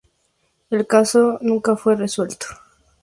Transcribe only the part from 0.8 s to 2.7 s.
caso nunca fue resuelto.